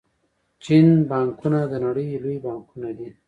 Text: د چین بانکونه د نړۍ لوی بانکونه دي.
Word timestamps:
د 0.03 0.03
چین 0.63 0.87
بانکونه 1.09 1.59
د 1.71 1.73
نړۍ 1.85 2.07
لوی 2.23 2.37
بانکونه 2.45 2.89
دي. 2.97 3.09